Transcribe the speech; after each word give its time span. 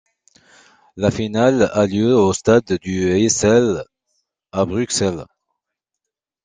La 0.97 1.11
finale 1.11 1.69
a 1.75 1.85
lieu 1.85 2.15
au 2.17 2.33
Stade 2.33 2.79
du 2.81 3.11
Heysel 3.11 3.83
à 4.51 4.65
Bruxelles. 4.65 5.27